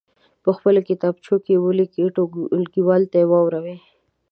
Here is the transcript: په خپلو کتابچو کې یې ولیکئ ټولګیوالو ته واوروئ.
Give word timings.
په 0.43 0.49
خپلو 0.57 0.79
کتابچو 0.89 1.35
کې 1.45 1.53
یې 1.55 1.63
ولیکئ 1.65 2.03
ټولګیوالو 2.15 3.11
ته 3.13 3.17
واوروئ. 3.31 3.77